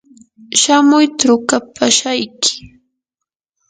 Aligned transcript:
shamuy 0.61 1.05
trukapashayki. 1.19 2.53